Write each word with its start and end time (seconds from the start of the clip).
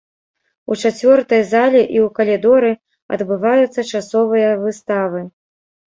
У 0.71 0.77
чацвёртай 0.83 1.41
залі 1.49 1.77
і 1.81 1.97
ў 2.05 2.07
калідоры 2.19 2.71
адбываюцца 3.19 3.81
часовыя 3.99 4.49
выставы. 4.63 5.19